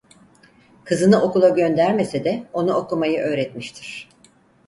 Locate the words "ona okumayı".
2.53-3.19